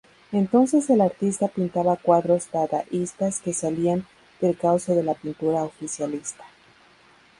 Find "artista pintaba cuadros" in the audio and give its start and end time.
0.99-2.49